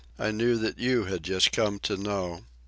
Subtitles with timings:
[0.27, 2.43] I knew that you had just come to know